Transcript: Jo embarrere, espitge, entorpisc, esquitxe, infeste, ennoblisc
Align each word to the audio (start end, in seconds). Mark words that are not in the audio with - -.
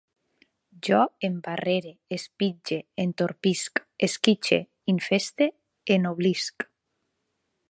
Jo 0.87 1.01
embarrere, 1.27 1.91
espitge, 2.17 2.79
entorpisc, 3.05 3.85
esquitxe, 4.09 4.61
infeste, 4.97 5.53
ennoblisc 5.99 6.71